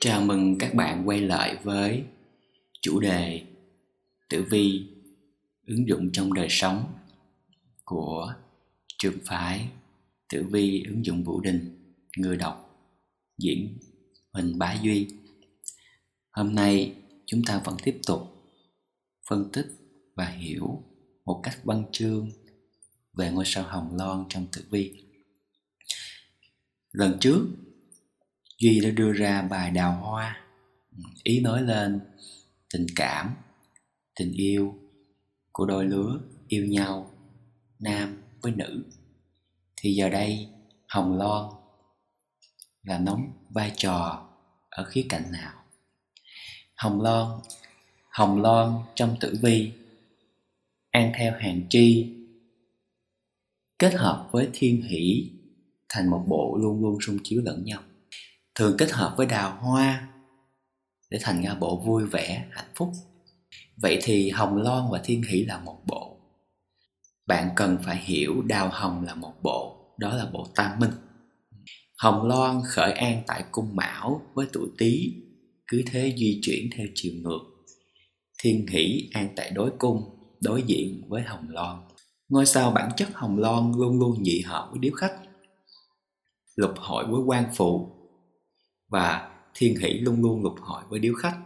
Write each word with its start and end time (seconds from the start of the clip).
Chào 0.00 0.24
mừng 0.24 0.58
các 0.58 0.74
bạn 0.74 1.08
quay 1.08 1.20
lại 1.20 1.58
với 1.62 2.04
chủ 2.80 3.00
đề 3.00 3.42
tử 4.28 4.46
vi 4.50 4.86
ứng 5.66 5.88
dụng 5.88 6.10
trong 6.12 6.34
đời 6.34 6.46
sống 6.50 6.92
của 7.84 8.34
trường 8.98 9.18
phái 9.24 9.68
tử 10.28 10.46
vi 10.50 10.84
ứng 10.88 11.04
dụng 11.04 11.24
Vũ 11.24 11.40
Đình 11.40 11.94
người 12.16 12.36
đọc 12.36 12.86
diễn, 13.38 13.78
Huỳnh 14.32 14.58
Bá 14.58 14.76
Duy. 14.82 15.08
Hôm 16.30 16.54
nay 16.54 16.94
chúng 17.26 17.42
ta 17.46 17.62
vẫn 17.64 17.76
tiếp 17.84 17.98
tục 18.06 18.20
phân 19.28 19.50
tích 19.52 19.66
và 20.14 20.26
hiểu 20.26 20.82
một 21.24 21.40
cách 21.42 21.58
văn 21.64 21.84
chương 21.92 22.30
về 23.12 23.30
ngôi 23.30 23.44
sao 23.46 23.64
Hồng 23.64 23.96
Loan 23.96 24.24
trong 24.28 24.46
tử 24.52 24.64
vi. 24.70 25.04
Lần 26.92 27.16
trước 27.20 27.46
Duy 28.58 28.80
đã 28.80 28.90
đưa 28.90 29.12
ra 29.12 29.42
bài 29.42 29.70
đào 29.70 29.92
hoa. 29.92 30.40
Ừ, 30.90 31.02
ý 31.22 31.40
nói 31.40 31.62
lên 31.62 32.00
tình 32.74 32.86
cảm, 32.96 33.34
tình 34.18 34.32
yêu 34.32 34.74
của 35.52 35.66
đôi 35.66 35.84
lứa 35.84 36.20
yêu 36.48 36.66
nhau 36.66 37.10
Nam 37.78 38.22
với 38.42 38.52
nữ. 38.52 38.84
Thì 39.76 39.94
giờ 39.94 40.08
đây 40.08 40.48
Hồng 40.88 41.18
Loan 41.18 41.44
là 42.82 42.98
nóng 42.98 43.32
vai 43.50 43.72
trò 43.76 44.28
ở 44.70 44.84
khía 44.84 45.06
cạnh 45.08 45.32
nào? 45.32 45.52
Hồng 46.74 47.02
Loan 47.02 47.40
Hồng 48.10 48.42
Loan 48.42 48.72
trong 48.94 49.16
tử 49.20 49.34
vi 49.42 49.72
An 50.90 51.12
theo 51.18 51.32
hàng 51.38 51.62
tri 51.70 52.12
Kết 53.78 53.94
hợp 53.94 54.28
với 54.32 54.48
thiên 54.52 54.82
hỷ 54.82 55.32
Thành 55.88 56.10
một 56.10 56.24
bộ 56.28 56.56
luôn 56.60 56.82
luôn 56.82 56.98
xung 57.00 57.18
chiếu 57.24 57.42
lẫn 57.44 57.64
nhau 57.64 57.82
thường 58.56 58.76
kết 58.78 58.90
hợp 58.90 59.14
với 59.16 59.26
đào 59.26 59.58
hoa 59.60 60.08
để 61.10 61.18
thành 61.22 61.42
ra 61.42 61.54
bộ 61.54 61.82
vui 61.86 62.06
vẻ, 62.06 62.46
hạnh 62.50 62.70
phúc. 62.74 62.92
Vậy 63.76 63.98
thì 64.02 64.30
hồng 64.30 64.56
loan 64.56 64.84
và 64.90 65.00
thiên 65.04 65.22
hỷ 65.22 65.44
là 65.44 65.58
một 65.58 65.78
bộ. 65.86 66.16
Bạn 67.26 67.48
cần 67.56 67.78
phải 67.84 67.96
hiểu 67.96 68.42
đào 68.42 68.70
hồng 68.72 69.04
là 69.04 69.14
một 69.14 69.32
bộ, 69.42 69.76
đó 69.98 70.14
là 70.16 70.26
bộ 70.32 70.46
tam 70.54 70.80
minh. 70.80 70.90
Hồng 71.98 72.26
loan 72.26 72.62
khởi 72.66 72.92
an 72.92 73.22
tại 73.26 73.44
cung 73.50 73.76
mão 73.76 74.22
với 74.34 74.46
tuổi 74.52 74.68
tý, 74.78 75.12
cứ 75.66 75.82
thế 75.86 76.14
di 76.18 76.40
chuyển 76.42 76.70
theo 76.76 76.86
chiều 76.94 77.12
ngược. 77.22 77.40
Thiên 78.42 78.66
hỷ 78.66 79.10
an 79.12 79.28
tại 79.36 79.50
đối 79.50 79.70
cung, 79.78 80.02
đối 80.40 80.62
diện 80.62 81.02
với 81.08 81.22
hồng 81.22 81.46
loan. 81.48 81.76
Ngôi 82.28 82.46
sao 82.46 82.70
bản 82.70 82.90
chất 82.96 83.08
hồng 83.14 83.38
loan 83.38 83.72
luôn 83.76 83.98
luôn 83.98 84.22
nhị 84.22 84.40
hợp 84.40 84.68
với 84.70 84.78
điếu 84.78 84.92
khách. 84.92 85.16
Lục 86.56 86.72
hội 86.76 87.06
với 87.06 87.20
quan 87.26 87.44
phụ 87.54 87.95
và 88.88 89.38
thiên 89.54 89.76
hỷ 89.76 89.88
luôn 89.88 90.22
luôn 90.22 90.42
lục 90.42 90.54
hội 90.60 90.84
với 90.88 91.00
điếu 91.00 91.14
khách. 91.14 91.42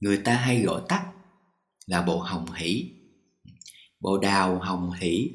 Người 0.00 0.20
ta 0.24 0.34
hay 0.34 0.62
gọi 0.62 0.82
tắt 0.88 1.12
là 1.86 2.02
bộ 2.02 2.18
hồng 2.18 2.52
hỷ. 2.52 2.90
Bộ 4.00 4.18
đào 4.18 4.58
hồng 4.58 4.92
hỷ 4.92 5.30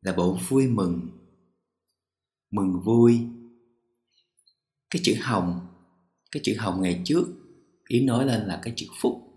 là 0.00 0.12
bộ 0.12 0.38
vui 0.48 0.66
mừng 0.66 1.08
mừng 2.50 2.80
vui. 2.84 3.18
Cái 4.90 5.02
chữ 5.04 5.14
hồng, 5.20 5.60
cái 6.30 6.40
chữ 6.44 6.54
hồng 6.58 6.82
ngày 6.82 7.02
trước, 7.04 7.24
ý 7.88 8.04
nói 8.04 8.26
lên 8.26 8.40
là 8.40 8.60
cái 8.62 8.72
chữ 8.76 8.86
phúc. 9.00 9.30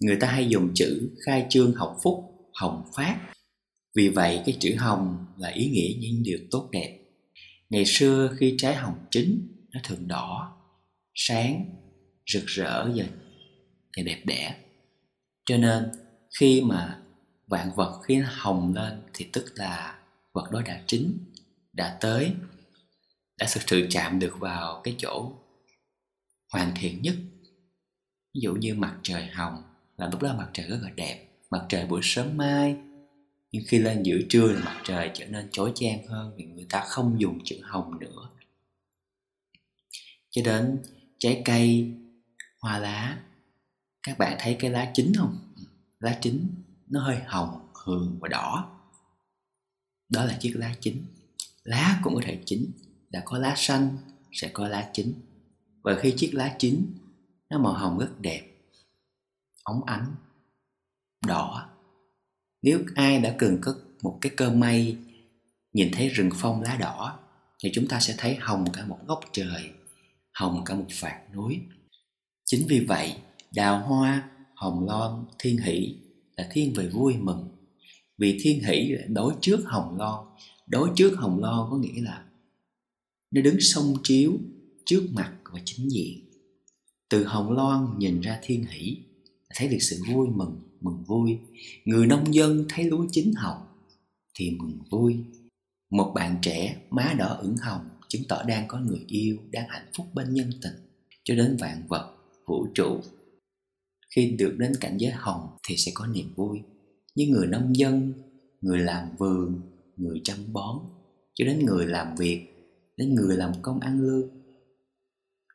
Người 0.00 0.16
ta 0.20 0.26
hay 0.26 0.48
dùng 0.48 0.70
chữ 0.74 1.10
khai 1.26 1.46
trương 1.50 1.74
học 1.74 1.96
phúc, 2.02 2.24
hồng 2.54 2.84
phát. 2.96 3.32
Vì 3.94 4.08
vậy 4.08 4.42
cái 4.46 4.56
chữ 4.60 4.74
hồng 4.78 5.26
là 5.36 5.48
ý 5.48 5.70
nghĩa 5.70 5.94
những 5.98 6.22
điều 6.22 6.38
tốt 6.50 6.68
đẹp 6.72 7.01
ngày 7.72 7.84
xưa 7.86 8.36
khi 8.38 8.54
trái 8.58 8.74
hồng 8.74 9.06
chín 9.10 9.48
nó 9.72 9.80
thường 9.84 10.08
đỏ 10.08 10.56
sáng 11.14 11.64
rực 12.26 12.46
rỡ 12.46 12.88
và, 12.96 13.04
và 13.96 14.02
đẹp 14.02 14.22
đẽ. 14.24 14.56
Cho 15.44 15.56
nên 15.56 15.90
khi 16.40 16.62
mà 16.62 17.00
vạn 17.46 17.70
vật 17.76 18.00
khi 18.02 18.16
nó 18.16 18.28
hồng 18.30 18.74
lên 18.74 19.02
thì 19.14 19.28
tức 19.32 19.44
là 19.54 19.98
vật 20.32 20.50
đó 20.50 20.62
đã 20.66 20.82
chín 20.86 21.18
đã 21.72 21.98
tới 22.00 22.32
đã 23.38 23.46
thực 23.54 23.62
sự 23.66 23.86
chạm 23.90 24.18
được 24.18 24.34
vào 24.38 24.80
cái 24.84 24.94
chỗ 24.98 25.32
hoàn 26.52 26.72
thiện 26.76 27.02
nhất. 27.02 27.14
Ví 28.34 28.40
dụ 28.40 28.54
như 28.54 28.74
mặt 28.74 28.96
trời 29.02 29.26
hồng 29.26 29.62
là 29.96 30.08
lúc 30.08 30.22
đó 30.22 30.34
mặt 30.38 30.48
trời 30.52 30.66
rất 30.68 30.78
là 30.82 30.90
đẹp 30.90 31.28
mặt 31.50 31.66
trời 31.68 31.86
buổi 31.86 32.00
sớm 32.02 32.36
mai 32.36 32.76
nhưng 33.52 33.62
khi 33.68 33.78
lên 33.78 34.02
giữa 34.02 34.18
trưa 34.28 34.54
thì 34.54 34.62
mặt 34.64 34.80
trời 34.84 35.10
trở 35.14 35.26
nên 35.26 35.50
chói 35.50 35.72
chang 35.74 36.06
hơn 36.06 36.34
vì 36.36 36.44
người 36.44 36.66
ta 36.68 36.84
không 36.86 37.20
dùng 37.20 37.38
chữ 37.44 37.56
hồng 37.62 37.98
nữa. 37.98 38.30
Cho 40.30 40.42
đến 40.44 40.82
trái 41.18 41.42
cây, 41.44 41.94
hoa 42.58 42.78
lá, 42.78 43.22
các 44.02 44.18
bạn 44.18 44.36
thấy 44.40 44.56
cái 44.60 44.70
lá 44.70 44.90
chín 44.94 45.12
không? 45.18 45.38
Lá 45.98 46.18
chín 46.20 46.46
nó 46.86 47.00
hơi 47.00 47.18
hồng, 47.26 47.68
hường 47.84 48.18
và 48.20 48.28
đỏ. 48.28 48.78
Đó 50.08 50.24
là 50.24 50.36
chiếc 50.40 50.52
lá 50.56 50.74
chín. 50.80 51.04
Lá 51.62 52.00
cũng 52.02 52.14
có 52.14 52.20
thể 52.24 52.42
chín. 52.46 52.70
Đã 53.10 53.22
có 53.24 53.38
lá 53.38 53.54
xanh, 53.56 53.98
sẽ 54.32 54.50
có 54.52 54.68
lá 54.68 54.90
chín. 54.92 55.14
Và 55.82 55.98
khi 56.00 56.14
chiếc 56.16 56.34
lá 56.34 56.56
chín 56.58 56.86
nó 57.50 57.58
màu 57.58 57.72
hồng 57.72 57.98
rất 57.98 58.20
đẹp. 58.20 58.48
Óng 59.62 59.84
ánh 59.84 60.14
đỏ 61.26 61.71
nếu 62.62 62.80
ai 62.94 63.18
đã 63.18 63.36
từng 63.38 63.58
có 63.60 63.74
một 64.02 64.18
cái 64.20 64.32
cơ 64.36 64.50
may, 64.50 64.96
nhìn 65.72 65.90
thấy 65.92 66.08
rừng 66.08 66.30
phong 66.34 66.62
lá 66.62 66.76
đỏ, 66.76 67.18
thì 67.58 67.70
chúng 67.74 67.88
ta 67.88 68.00
sẽ 68.00 68.14
thấy 68.18 68.34
hồng 68.34 68.64
cả 68.72 68.86
một 68.86 68.98
góc 69.06 69.20
trời, 69.32 69.70
hồng 70.32 70.62
cả 70.66 70.74
một 70.74 70.86
vạt 71.00 71.34
núi. 71.34 71.60
Chính 72.44 72.66
vì 72.68 72.80
vậy, 72.80 73.16
đào 73.54 73.86
hoa, 73.86 74.30
hồng 74.54 74.86
loan 74.86 75.24
thiên 75.38 75.58
hỷ 75.58 75.96
là 76.36 76.48
thiên 76.50 76.72
về 76.74 76.88
vui 76.88 77.14
mừng. 77.16 77.48
Vì 78.18 78.38
thiên 78.42 78.64
hỷ 78.64 78.88
là 78.88 79.02
đối 79.08 79.34
trước 79.40 79.60
hồng 79.64 79.96
loan 79.98 80.24
đối 80.66 80.90
trước 80.96 81.12
hồng 81.16 81.40
loan 81.40 81.70
có 81.70 81.76
nghĩa 81.76 82.02
là 82.02 82.24
nó 83.30 83.40
đứng 83.40 83.56
sông 83.60 83.96
chiếu 84.02 84.32
trước 84.84 85.08
mặt 85.12 85.32
và 85.52 85.60
chính 85.64 85.90
diện. 85.90 86.20
Từ 87.08 87.24
hồng 87.24 87.52
loan 87.52 87.98
nhìn 87.98 88.20
ra 88.20 88.38
thiên 88.42 88.64
hỷ, 88.64 88.96
thấy 89.54 89.68
được 89.68 89.78
sự 89.80 90.02
vui 90.08 90.28
mừng 90.28 90.60
mừng 90.82 91.04
vui. 91.06 91.38
Người 91.84 92.06
nông 92.06 92.34
dân 92.34 92.64
thấy 92.68 92.84
lúa 92.84 93.06
chín 93.12 93.32
hồng 93.36 93.62
thì 94.34 94.50
mừng 94.50 94.78
vui. 94.90 95.16
Một 95.90 96.12
bạn 96.14 96.36
trẻ 96.42 96.76
má 96.90 97.14
đỏ 97.18 97.26
ửng 97.26 97.56
hồng 97.56 97.88
chứng 98.08 98.22
tỏ 98.28 98.42
đang 98.42 98.68
có 98.68 98.80
người 98.80 99.04
yêu, 99.06 99.36
đang 99.50 99.68
hạnh 99.68 99.86
phúc 99.96 100.06
bên 100.14 100.34
nhân 100.34 100.50
tình, 100.62 100.72
cho 101.24 101.34
đến 101.34 101.56
vạn 101.60 101.82
vật, 101.88 102.14
vũ 102.46 102.66
trụ. 102.74 103.00
Khi 104.16 104.30
được 104.38 104.56
đến 104.58 104.72
cảnh 104.80 104.96
giới 104.98 105.12
hồng 105.12 105.46
thì 105.68 105.76
sẽ 105.76 105.92
có 105.94 106.06
niềm 106.06 106.32
vui. 106.36 106.58
Như 107.14 107.26
người 107.26 107.46
nông 107.46 107.76
dân, 107.76 108.12
người 108.60 108.78
làm 108.78 109.08
vườn, 109.18 109.60
người 109.96 110.20
chăm 110.24 110.52
bón, 110.52 110.76
cho 111.34 111.44
đến 111.44 111.66
người 111.66 111.86
làm 111.86 112.16
việc, 112.16 112.46
đến 112.96 113.14
người 113.14 113.36
làm 113.36 113.52
công 113.62 113.80
ăn 113.80 114.00
lương. 114.00 114.28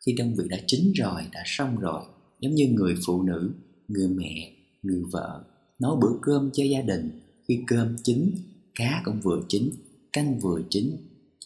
Khi 0.06 0.16
đơn 0.18 0.36
vị 0.38 0.44
đã 0.50 0.58
chín 0.68 0.92
rồi, 0.96 1.22
đã 1.32 1.44
xong 1.46 1.80
rồi, 1.80 2.04
giống 2.40 2.56
như 2.56 2.68
người 2.68 2.96
phụ 3.06 3.24
nữ, 3.24 3.52
người 3.88 4.08
mẹ 4.08 4.57
người 4.88 5.04
vợ 5.12 5.44
nấu 5.82 5.96
bữa 5.96 6.14
cơm 6.22 6.50
cho 6.54 6.64
gia 6.64 6.82
đình. 6.82 7.22
Khi 7.48 7.64
cơm 7.68 7.96
chín 8.04 8.32
cá 8.76 9.02
cũng 9.06 9.20
vừa 9.24 9.42
chín 9.50 9.70
canh 10.14 10.40
vừa 10.40 10.62
chín 10.70 10.92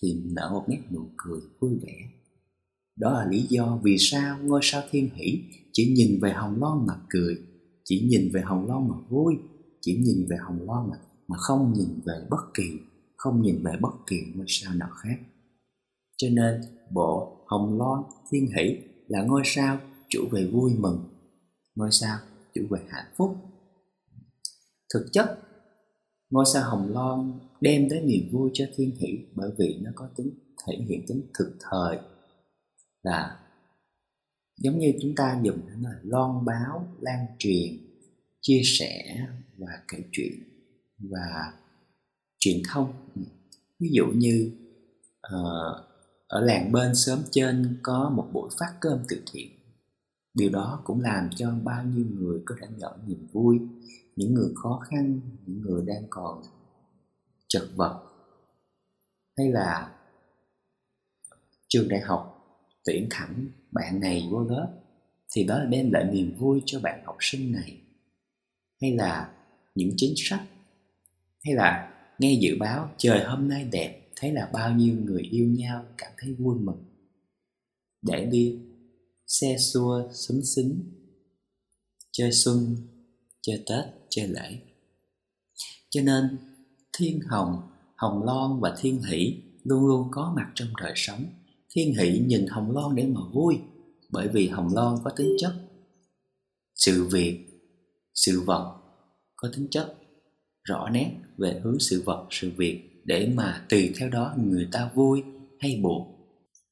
thì 0.02 0.22
nở 0.25 0.50
một 0.53 0.66
nét 0.68 0.81
nụ 0.91 1.02
cười 1.18 1.40
vui 1.59 1.79
vẻ. 1.84 1.94
Đó 2.96 3.13
là 3.13 3.25
lý 3.31 3.46
do 3.50 3.79
vì 3.84 3.97
sao 4.00 4.38
ngôi 4.44 4.59
sao 4.63 4.81
thiên 4.91 5.09
hỷ 5.16 5.44
chỉ 5.74 5.94
nhìn 5.94 6.19
về 6.22 6.31
hồng 6.31 6.56
loan 6.59 6.85
mà 6.88 6.94
cười 7.09 7.38
chỉ 7.84 8.07
nhìn 8.09 8.31
về 8.34 8.41
hồng 8.41 8.68
loan 8.68 8.88
mà 8.88 8.96
vui 9.09 9.35
chỉ 9.81 9.97
nhìn 10.06 10.28
về 10.29 10.38
hồng 10.38 10.59
loan 10.66 10.90
mà, 10.90 10.97
mà 11.28 11.38
không 11.38 11.73
nhìn 11.73 12.00
về 12.06 12.25
bất 12.29 12.53
kỳ 12.53 12.63
không 13.18 13.41
nhìn 13.41 13.63
về 13.63 13.72
bất 13.81 13.91
kỳ 14.08 14.18
ngôi 14.35 14.46
sao 14.50 14.73
nào 14.73 14.90
khác. 14.96 15.19
Cho 16.18 16.28
nên 16.31 16.62
bộ 16.94 17.38
hồng 17.47 17.78
loan 17.78 18.03
thiên 18.32 18.47
hỷ 18.58 18.78
là 19.08 19.23
ngôi 19.23 19.41
sao 19.46 19.79
chủ 20.09 20.28
về 20.32 20.47
vui 20.47 20.72
mừng. 20.78 21.09
Ngôi 21.76 21.91
sao 21.91 22.17
chủ 22.53 22.62
về 22.70 22.80
hạnh 22.90 23.14
phúc. 23.18 23.38
Thực 24.94 25.08
chất 25.12 25.40
ngôi 26.30 26.46
sao 26.53 26.70
hồng 26.70 26.92
loan 26.94 27.40
đem 27.62 27.90
tới 27.90 28.02
niềm 28.02 28.30
vui 28.32 28.50
cho 28.53 28.66
thiên 28.76 28.96
hỷ 28.96 29.26
bởi 29.36 29.52
vì 29.59 29.80
nó 29.82 29.92
có 29.96 30.09
tính 30.16 30.30
thể 30.68 30.78
hiện 30.90 31.06
tính 31.08 31.22
thực 31.40 31.58
thời. 31.59 32.00
Là 33.03 33.40
giống 34.58 34.80
như 34.80 34.94
chúng 35.02 35.16
ta 35.16 35.40
dùng 35.44 35.59
nó 35.68 35.90
là 35.90 36.00
loan 36.03 36.46
báo 36.46 36.88
lan 37.02 37.26
truyền 37.40 37.78
chia 38.42 38.62
sẻ 38.64 39.28
và 39.58 39.84
kể 39.88 39.98
chuyện 40.12 40.32
và 41.00 41.53
truyền 42.40 42.62
thông. 42.70 42.94
Ví 43.80 43.90
dụ 43.92 44.06
như 44.16 44.52
uh, 45.28 45.92
ở 46.28 46.42
làng 46.42 46.72
bên 46.72 46.96
sớm 46.96 47.20
trên 47.32 47.80
có 47.84 48.09
một 48.16 48.30
buổi 48.34 48.50
phát 48.59 48.74
cơm 48.80 49.00
từ 49.09 49.22
thiện 49.32 49.60
điều 50.33 50.49
đó 50.49 50.81
cũng 50.83 51.01
làm 51.01 51.29
cho 51.35 51.51
bao 51.63 51.83
nhiêu 51.83 52.05
người 52.11 52.41
có 52.45 52.55
thể 52.61 52.67
nhận 52.78 53.07
niềm 53.07 53.28
vui, 53.31 53.59
những 54.16 54.33
người 54.33 54.51
khó 54.55 54.79
khăn, 54.89 55.22
những 55.45 55.61
người 55.61 55.83
đang 55.85 56.03
còn 56.09 56.41
chật 57.47 57.63
vật. 57.75 58.07
Hay 59.37 59.51
là 59.51 59.95
trường 61.67 61.87
đại 61.87 62.01
học 62.01 62.37
tuyển 62.85 63.07
thẳng 63.09 63.47
bạn 63.72 63.99
này 63.99 64.28
vô 64.31 64.43
lớp, 64.43 64.73
thì 65.33 65.43
đó 65.43 65.57
là 65.57 65.66
đem 65.66 65.91
lại 65.91 66.03
niềm 66.13 66.35
vui 66.37 66.61
cho 66.66 66.79
bạn 66.79 67.05
học 67.05 67.17
sinh 67.19 67.51
này. 67.51 67.81
Hay 68.81 68.95
là 68.95 69.33
những 69.75 69.93
chính 69.97 70.13
sách, 70.17 70.43
hay 71.43 71.55
là 71.55 71.93
nghe 72.19 72.37
dự 72.41 72.57
báo 72.59 72.89
trời 72.97 73.23
hôm 73.23 73.49
nay 73.49 73.69
đẹp, 73.72 74.01
thấy 74.16 74.31
là 74.31 74.49
bao 74.53 74.73
nhiêu 74.73 74.95
người 74.95 75.22
yêu 75.22 75.47
nhau 75.47 75.85
cảm 75.97 76.11
thấy 76.17 76.33
vui 76.33 76.55
mừng. 76.59 76.85
Để 78.01 78.25
đi 78.25 78.59
xe 79.31 79.57
xua 79.57 80.03
xúm 80.13 80.41
xính. 80.41 80.83
Chơi 82.11 82.31
xuân 82.31 82.75
chơi 83.41 83.63
tết 83.69 83.85
chơi 84.09 84.28
lễ. 84.28 84.59
Cho 85.89 86.01
nên, 86.01 86.37
thiên 86.97 87.19
hồng 87.29 87.61
hồng 87.95 88.23
loan 88.23 88.59
và 88.59 88.75
thiên 88.79 89.01
hỷ 89.01 89.43
luôn 89.63 89.85
luôn 89.85 90.07
có 90.11 90.33
mặt 90.35 90.51
trong 90.55 90.67
đời 90.81 90.93
sống. 90.95 91.25
Thiên 91.75 91.93
hỷ 91.95 92.19
nhìn 92.19 92.47
hồng 92.47 92.72
loan 92.72 92.95
để 92.95 93.05
mà 93.07 93.22
vui, 93.33 93.55
bởi 94.09 94.28
vì 94.28 94.47
hồng 94.47 94.69
loan 94.75 94.97
có 95.03 95.11
tính 95.17 95.35
chất 95.39 95.53
sự 96.75 97.07
việc, 97.07 97.39
sự 98.13 98.41
vật, 98.45 98.81
có 99.35 99.49
tính 99.55 99.67
chất 99.72 99.95
rõ 100.63 100.89
nét 100.89 101.16
về 101.37 101.61
hướng 101.63 101.79
sự 101.79 102.03
vật, 102.05 102.28
sự 102.29 102.51
việc 102.57 103.01
để 103.05 103.33
mà 103.35 103.66
tùy 103.69 103.93
theo 103.99 104.09
đó 104.09 104.33
người 104.37 104.67
ta 104.72 104.91
vui 104.95 105.23
hay 105.59 105.79
buồn 105.83 106.21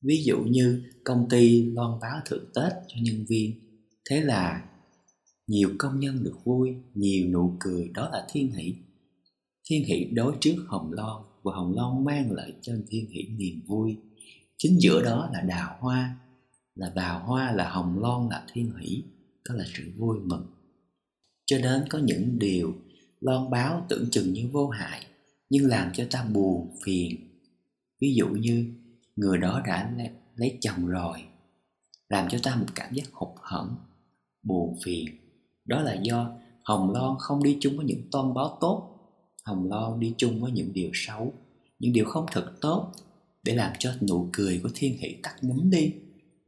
ví 0.02 0.24
dụ 0.24 0.38
như 0.40 0.84
công 1.04 1.30
ty 1.30 1.66
loan 1.66 2.00
báo 2.02 2.20
thưởng 2.26 2.46
tết 2.56 2.74
cho 2.88 2.96
nhân 3.02 3.26
viên. 3.30 3.60
Thế 4.10 4.22
là 4.22 4.66
nhiều 5.48 5.70
công 5.78 6.00
nhân 6.00 6.24
được 6.24 6.38
vui, 6.44 6.76
nhiều 6.94 7.28
nụ 7.30 7.58
cười, 7.60 7.88
đó 7.94 8.10
là 8.10 8.28
thiên 8.30 8.52
hỷ. 8.52 8.76
Thiên 9.70 9.86
hỷ 9.86 10.06
đối 10.14 10.36
trước 10.40 10.56
hồng 10.68 10.92
loan, 10.92 11.24
và 11.44 11.52
hồng 11.56 11.74
loan 11.76 12.04
mang 12.04 12.32
lại 12.32 12.54
cho 12.62 12.74
thiên 12.88 13.10
hỷ 13.10 13.24
niềm 13.24 13.62
vui. 13.68 13.98
Chính 14.58 14.80
giữa 14.80 15.02
đó 15.04 15.30
là 15.34 15.42
đào 15.42 15.78
hoa. 15.80 16.16
Là 16.76 16.92
đào 16.96 17.26
hoa 17.26 17.52
là 17.52 17.70
hồng 17.70 18.00
loan 18.00 18.30
là 18.30 18.46
thiên 18.54 18.72
hỷ, 18.80 19.04
đó 19.50 19.56
là 19.56 19.66
sự 19.74 19.84
vui 19.98 20.18
mừng. 20.24 20.46
Cho 21.46 21.58
đến 21.62 21.84
có 21.90 22.00
những 22.00 22.40
điều 22.40 22.74
loan 23.20 23.50
báo 23.50 23.86
tưởng 23.90 24.10
chừng 24.12 24.34
như 24.34 24.50
vô 24.52 24.70
hại, 24.70 25.06
nhưng 25.50 25.66
làm 25.66 25.92
cho 25.94 26.06
ta 26.12 26.24
buồn 26.24 26.76
phiền. 26.86 27.16
Ví 28.02 28.14
dụ 28.16 28.28
như 28.28 28.74
người 29.20 29.38
đó 29.38 29.62
đã 29.68 29.94
lấy 30.36 30.58
chồng 30.62 30.88
rồi, 30.88 31.24
làm 32.10 32.28
cho 32.30 32.38
ta 32.44 32.56
một 32.56 32.66
cảm 32.76 32.94
giác 32.94 33.12
hụt 33.12 33.30
hẫng, 33.42 33.76
buồn 34.44 34.76
phiền. 34.84 35.06
Đó 35.66 35.82
là 35.82 35.94
do 35.94 36.32
hồng 36.64 36.92
loan 36.92 37.16
không 37.20 37.44
đi 37.44 37.58
chung 37.60 37.78
với 37.78 37.86
những 37.86 38.02
tôn 38.12 38.34
báo 38.34 38.58
tốt. 38.62 38.96
Hồng 39.46 39.70
loan 39.70 40.00
đi 40.00 40.14
chung 40.18 40.42
với 40.42 40.52
những 40.52 40.74
điều 40.74 40.92
xấu, 40.94 41.34
những 41.80 41.94
điều 41.94 42.06
không 42.06 42.26
thật 42.32 42.54
tốt, 42.62 42.92
để 43.44 43.56
làm 43.56 43.74
cho 43.80 43.94
nụ 44.10 44.30
cười 44.34 44.60
của 44.64 44.70
thiên 44.76 44.98
hỷ 44.98 45.16
tắt 45.24 45.36
ngấm 45.42 45.70
đi. 45.70 45.94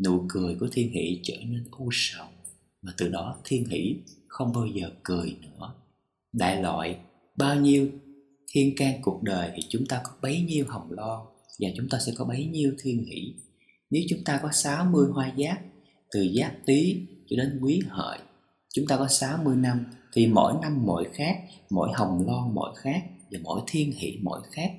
Nụ 0.06 0.26
cười 0.30 0.56
của 0.60 0.68
thiên 0.72 0.92
hỷ 0.92 1.20
trở 1.24 1.36
nên 1.38 1.64
u 1.72 1.90
sầu, 1.92 2.28
mà 2.82 2.94
từ 2.98 3.10
đó 3.10 3.38
thiên 3.44 3.66
hỷ 3.66 3.96
không 4.28 4.54
bao 4.54 4.66
giờ 4.66 4.90
cười 5.04 5.36
nữa. 5.42 5.74
Đại 6.34 6.62
loại, 6.62 6.98
bao 7.38 7.56
nhiêu 7.56 7.90
thiên 8.54 8.76
can 8.78 9.02
cuộc 9.02 9.24
đời 9.24 9.52
thì 9.56 9.64
chúng 9.70 9.86
ta 9.86 10.02
có 10.04 10.12
bấy 10.22 10.42
nhiêu 10.42 10.66
hồng 10.68 10.92
loan 10.92 11.20
và 11.60 11.70
chúng 11.78 11.90
ta 11.90 12.00
sẽ 12.06 12.12
có 12.18 12.26
bấy 12.26 12.46
nhiêu 12.46 12.74
thiên 12.82 13.06
hỷ. 13.06 13.34
Nếu 13.90 14.04
chúng 14.10 14.24
ta 14.26 14.40
có 14.44 14.50
60 14.52 15.08
hoa 15.14 15.34
giáp 15.38 15.58
từ 16.12 16.28
giáp 16.36 16.52
tý 16.66 16.98
cho 17.30 17.36
đến 17.38 17.60
quý 17.62 17.82
hợi, 17.88 18.20
chúng 18.74 18.88
ta 18.88 18.98
có 18.98 19.08
60 19.08 19.56
năm, 19.56 19.86
thì 20.14 20.28
mỗi 20.28 20.54
năm 20.62 20.86
mỗi 20.86 21.08
khác, 21.14 21.38
mỗi 21.70 21.90
hồng 21.94 22.26
loan 22.28 22.56
mỗi 22.56 22.76
khác 22.76 23.04
và 23.32 23.40
mỗi 23.44 23.62
thiên 23.68 23.92
hỷ 23.92 24.18
mỗi 24.22 24.42
khác. 24.52 24.72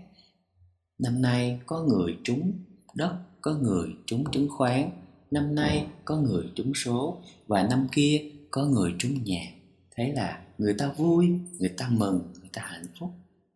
Năm 0.98 1.22
nay 1.22 1.60
có 1.66 1.82
người 1.82 2.16
trúng 2.24 2.52
đất, 2.94 3.18
có 3.40 3.54
người 3.54 3.88
trúng 4.06 4.24
chứng 4.32 4.48
khoán. 4.50 4.90
Năm 5.30 5.54
nay 5.54 5.86
có 6.04 6.16
người 6.16 6.44
trúng 6.54 6.72
số 6.74 7.22
và 7.46 7.62
năm 7.62 7.86
kia 7.92 8.30
có 8.50 8.66
người 8.66 8.94
trúng 8.98 9.24
nhạc 9.24 9.52
thế 9.96 10.12
là 10.16 10.42
người 10.58 10.74
ta 10.78 10.92
vui, 10.96 11.28
người 11.58 11.74
ta 11.78 11.88
mừng, 11.88 12.32
người 12.40 12.50
ta 12.52 12.62
hạnh 12.64 12.86
phúc 13.00 13.10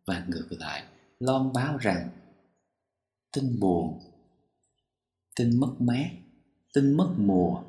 và 0.05 0.25
ngược 0.27 0.47
lại, 0.49 0.83
loan 1.19 1.53
báo 1.53 1.77
rằng 1.77 2.09
tin 3.37 3.59
buồn. 3.59 3.99
Tin 5.35 5.59
mất 5.59 5.75
mát. 5.79 6.09
Tin 6.73 6.97
mất 6.97 7.13
mùa. 7.17 7.63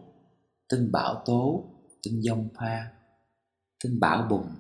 Tin 0.69 0.93
bão 0.93 1.23
tố. 1.27 1.65
Tin 2.03 2.23
dông 2.23 2.49
pha. 2.55 2.93
Tin 3.85 4.01
bão 4.01 4.27
bùng. 4.31 4.51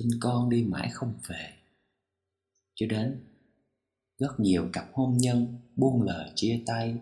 Tin 0.00 0.08
con 0.20 0.50
đi 0.50 0.64
mãi 0.64 0.90
không 0.92 1.14
về. 1.28 1.52
Cho 2.74 2.86
đến 2.86 3.24
rất 4.18 4.40
nhiều 4.40 4.68
cặp 4.72 4.88
hôn 4.92 5.16
nhân 5.16 5.58
buông 5.76 6.02
lời 6.02 6.30
chia 6.34 6.62
tay. 6.66 6.98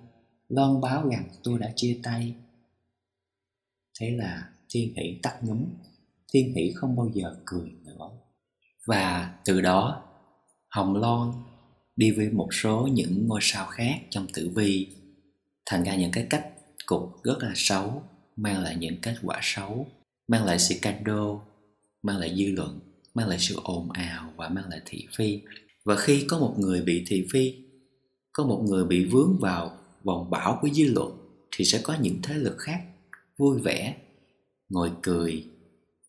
Loan 0.49 0.81
báo 0.81 1.09
rằng 1.09 1.29
tôi 1.45 1.59
đã 1.59 1.73
chia 1.77 2.01
tay. 2.03 2.35
Thế 4.01 4.11
là 4.11 4.53
thiên 4.69 4.95
hỷ 4.97 5.21
tắt 5.23 5.39
ngấm 5.43 5.65
thiên 6.33 6.55
hỷ 6.55 6.73
không 6.77 6.97
bao 6.97 7.11
giờ 7.15 7.37
cười 7.45 7.71
nữa. 7.85 8.11
Và 8.87 9.39
từ 9.45 9.61
đó, 9.61 10.03
hồng 10.69 10.97
loan 10.97 11.33
đi 12.01 12.11
với 12.11 12.31
một 12.31 12.49
số 12.53 12.89
những 12.93 13.27
ngôi 13.27 13.41
sao 13.43 13.67
khác 13.67 14.01
trong 14.11 14.27
tử 14.33 14.51
vi. 14.55 14.87
Thành 15.67 15.85
ra 15.85 15.97
những 15.97 16.11
cái 16.13 16.27
cách 16.31 16.47
cục 16.87 17.23
rất 17.25 17.39
là 17.43 17.53
xấu, 17.55 18.03
mang 18.37 18.63
lại 18.63 18.77
những 18.81 18.97
kết 19.03 19.15
quả 19.23 19.41
xấu, 19.43 19.87
mang 20.29 20.45
lại 20.45 20.59
scandal 20.59 21.29
mang 22.03 22.19
lại 22.19 22.35
dư 22.37 22.51
luận, 22.51 22.81
mang 23.15 23.29
lại 23.29 23.39
sự 23.41 23.57
ồn 23.63 23.91
ào 23.91 24.33
và 24.37 24.49
mang 24.49 24.69
lại 24.69 24.81
thị 24.87 25.07
phi. 25.17 25.41
Và 25.85 25.97
khi 25.97 26.25
có 26.29 26.39
một 26.39 26.55
người 26.59 26.83
bị 26.83 27.05
thị 27.07 27.27
phi, 27.33 27.55
có 28.33 28.47
một 28.47 28.63
người 28.69 28.85
bị 28.85 29.05
vướng 29.05 29.39
vào 29.41 29.77
vòng 30.05 30.31
bão 30.31 30.59
của 30.63 30.69
dư 30.69 30.85
luận, 30.85 31.19
thì 31.57 31.65
sẽ 31.65 31.81
có 31.83 31.97
những 32.01 32.19
thế 32.23 32.35
lực 32.35 32.57
khác 32.59 32.81
vui 33.39 33.61
vẻ, 33.61 33.97
ngồi 34.69 34.91
cười, 35.03 35.45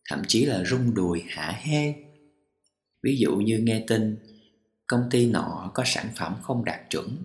thậm 0.10 0.22
chí 0.28 0.46
là 0.46 0.64
rung 0.66 0.94
đùi 0.94 1.24
hả 1.28 1.60
hê. 1.62 1.94
Ví 3.04 3.18
dụ 3.20 3.36
như 3.36 3.60
nghe 3.60 3.84
tin 3.88 4.18
công 4.92 5.10
ty 5.10 5.28
nọ 5.28 5.72
có 5.74 5.84
sản 5.86 6.10
phẩm 6.16 6.36
không 6.42 6.66
đạt 6.66 6.90
chuẩn. 6.90 7.24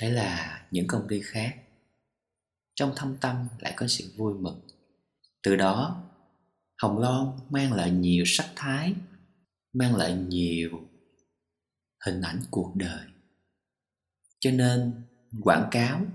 Thế 0.00 0.10
là 0.10 0.66
những 0.70 0.86
công 0.86 1.06
ty 1.08 1.20
khác, 1.24 1.56
trong 2.74 2.92
thâm 2.96 3.16
tâm 3.20 3.48
lại 3.58 3.72
có 3.76 3.86
sự 3.88 4.12
vui 4.16 4.34
mừng. 4.34 4.60
Từ 5.42 5.56
đó, 5.56 6.04
hồng 6.82 6.98
loan 6.98 7.26
mang 7.50 7.72
lại 7.72 7.90
nhiều 7.90 8.24
sắc 8.26 8.50
thái, 8.56 8.94
mang 9.72 9.96
lại 9.96 10.12
nhiều 10.14 10.70
hình 12.06 12.22
ảnh 12.22 12.40
cuộc 12.50 12.72
đời. 12.76 13.06
Cho 14.40 14.50
nên, 14.50 14.92
quảng 15.42 15.68
cáo, 15.70 16.06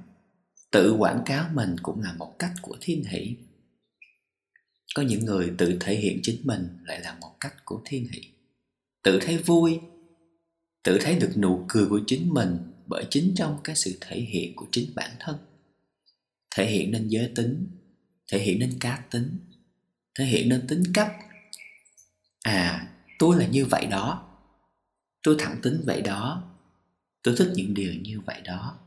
tự 0.71 0.95
quảng 0.99 1.23
cáo 1.25 1.49
mình 1.53 1.75
cũng 1.83 2.01
là 2.01 2.13
một 2.13 2.35
cách 2.39 2.53
của 2.61 2.77
thiên 2.81 3.03
hỷ. 3.03 3.35
Có 4.95 5.01
những 5.01 5.25
người 5.25 5.53
tự 5.57 5.77
thể 5.79 5.95
hiện 5.95 6.19
chính 6.23 6.41
mình 6.43 6.77
lại 6.83 6.99
là 6.99 7.17
một 7.21 7.35
cách 7.39 7.55
của 7.65 7.81
thiên 7.85 8.07
hỷ. 8.11 8.21
Tự 9.03 9.19
thấy 9.21 9.37
vui 9.37 9.79
tự 10.85 10.97
thấy 11.01 11.15
được 11.15 11.37
nụ 11.37 11.65
cười 11.67 11.85
của 11.85 11.99
chính 12.07 12.29
mình 12.29 12.57
bởi 12.85 13.05
chính 13.09 13.33
trong 13.35 13.57
cái 13.63 13.75
sự 13.75 13.97
thể 14.01 14.19
hiện 14.19 14.55
của 14.55 14.65
chính 14.71 14.95
bản 14.95 15.11
thân. 15.19 15.35
Thể 16.55 16.65
hiện 16.65 16.91
nên 16.91 17.07
giới 17.07 17.31
tính, 17.35 17.67
thể 18.31 18.39
hiện 18.39 18.59
nên 18.59 18.79
cá 18.79 19.03
tính, 19.11 19.37
thể 20.19 20.25
hiện 20.25 20.49
nên 20.49 20.67
tính 20.67 20.83
cách. 20.93 21.11
À 22.43 22.87
tôi 23.19 23.39
là 23.39 23.47
như 23.47 23.65
vậy 23.65 23.85
đó. 23.85 24.27
Tôi 25.23 25.35
thẳng 25.39 25.57
tính 25.61 25.81
vậy 25.85 26.01
đó. 26.01 26.43
Tôi 27.23 27.35
thích 27.37 27.51
những 27.55 27.73
điều 27.73 27.93
như 27.93 28.19
vậy 28.19 28.41
đó. 28.43 28.79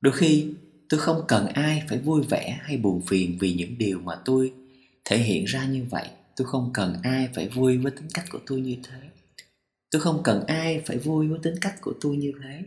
Đôi 0.00 0.12
khi, 0.12 0.46
tôi 0.88 1.00
không 1.00 1.24
cần 1.28 1.46
ai 1.46 1.82
phải 1.88 1.98
vui 1.98 2.22
vẻ 2.22 2.58
hay 2.62 2.76
buồn 2.76 3.02
phiền 3.06 3.38
vì 3.40 3.54
những 3.54 3.78
điều 3.78 4.00
mà 4.00 4.14
tôi 4.24 4.52
thể 5.04 5.18
hiện 5.18 5.44
ra 5.44 5.64
như 5.64 5.84
vậy. 5.90 6.08
Tôi 6.36 6.46
không 6.46 6.70
cần 6.74 6.96
ai 7.02 7.28
phải 7.34 7.48
vui 7.48 7.78
với 7.78 7.92
tính 7.92 8.08
cách 8.14 8.24
của 8.30 8.40
tôi 8.46 8.60
như 8.60 8.76
thế 8.82 9.13
tôi 9.94 10.00
không 10.00 10.22
cần 10.22 10.46
ai 10.46 10.82
phải 10.86 10.98
vui 10.98 11.28
với 11.28 11.38
tính 11.42 11.54
cách 11.60 11.80
của 11.80 11.94
tôi 12.00 12.16
như 12.16 12.32
thế. 12.42 12.62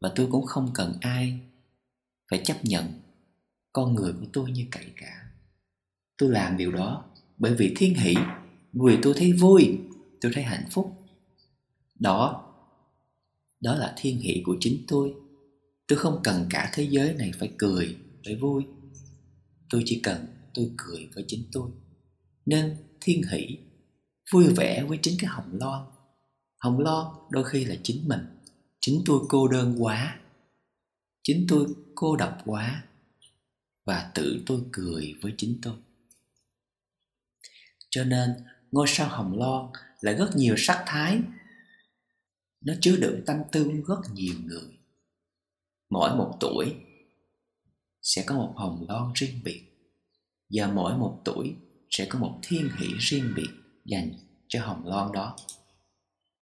Và 0.00 0.12
tôi 0.16 0.28
cũng 0.30 0.46
không 0.46 0.70
cần 0.74 0.94
ai 1.00 1.40
phải 2.30 2.40
chấp 2.44 2.64
nhận 2.64 2.84
con 3.72 3.94
người 3.94 4.12
của 4.12 4.26
tôi 4.32 4.50
như 4.50 4.66
cậy 4.70 4.84
cả. 4.96 5.30
Tôi 6.18 6.30
làm 6.30 6.56
điều 6.56 6.72
đó 6.72 7.04
bởi 7.38 7.54
vì 7.54 7.74
thiên 7.76 7.94
hỷ 7.94 8.14
vì 8.72 8.96
tôi 9.02 9.14
thấy 9.16 9.32
vui, 9.32 9.78
tôi 10.20 10.32
thấy 10.34 10.44
hạnh 10.44 10.64
phúc. 10.70 10.92
Đó 12.00 12.46
đó 13.60 13.74
là 13.74 13.94
thiên 13.96 14.20
hỷ 14.20 14.42
của 14.46 14.56
chính 14.60 14.84
tôi. 14.88 15.14
Tôi 15.88 15.98
không 15.98 16.20
cần 16.24 16.46
cả 16.50 16.70
thế 16.74 16.86
giới 16.90 17.14
này 17.14 17.32
phải 17.38 17.52
cười, 17.58 17.96
phải 18.24 18.36
vui. 18.36 18.64
Tôi 19.70 19.82
chỉ 19.84 20.00
cần 20.02 20.26
tôi 20.54 20.70
cười 20.76 21.08
với 21.14 21.24
chính 21.28 21.42
tôi. 21.52 21.70
Nên 22.46 22.76
thiên 23.00 23.22
hỷ 23.30 23.58
vui 24.32 24.44
vẻ 24.56 24.84
với 24.88 24.98
chính 25.02 25.14
cái 25.18 25.30
hồng 25.30 25.50
loan 25.52 25.84
hồng 26.60 26.78
loan 26.78 27.06
đôi 27.30 27.44
khi 27.44 27.64
là 27.64 27.76
chính 27.82 28.08
mình. 28.08 28.20
Chính 28.80 29.02
tôi 29.06 29.20
cô 29.28 29.48
đơn 29.48 29.76
quá. 29.78 30.20
Chính 31.22 31.46
tôi 31.48 31.66
cô 31.94 32.16
độc 32.16 32.38
quá. 32.44 32.84
Và 33.84 34.10
tự 34.14 34.42
tôi 34.46 34.62
cười 34.72 35.14
với 35.22 35.34
chính 35.38 35.58
tôi. 35.62 35.74
Cho 37.90 38.04
nên, 38.04 38.30
ngôi 38.70 38.86
sao 38.88 39.08
hồng 39.08 39.38
loan 39.38 39.66
là 40.00 40.12
rất 40.12 40.30
nhiều 40.36 40.54
sắc 40.58 40.84
thái. 40.86 41.20
Nó 42.60 42.74
chứa 42.80 42.96
đựng 42.96 43.22
tâm 43.26 43.36
tư 43.52 43.72
rất 43.88 44.00
nhiều 44.14 44.34
người. 44.44 44.78
Mỗi 45.90 46.16
một 46.16 46.36
tuổi 46.40 46.74
sẽ 48.02 48.24
có 48.26 48.34
một 48.34 48.52
hồng 48.56 48.86
loan 48.88 49.12
riêng 49.14 49.40
biệt. 49.44 49.62
Và 50.50 50.72
mỗi 50.72 50.98
một 50.98 51.22
tuổi 51.24 51.54
sẽ 51.90 52.06
có 52.08 52.18
một 52.18 52.38
thiên 52.42 52.68
hỷ 52.78 52.86
riêng 52.98 53.32
biệt 53.36 53.48
dành 53.84 54.12
cho 54.48 54.64
hồng 54.64 54.86
loan 54.86 55.12
đó. 55.12 55.36